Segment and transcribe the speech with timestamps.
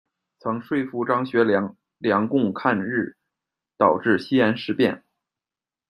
[0.39, 3.17] 曾说服张学良联共抗日，
[3.77, 5.03] 导致“西安事变”。